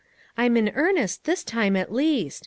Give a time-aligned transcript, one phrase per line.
[0.35, 2.39] I'm in earnest this time, at least.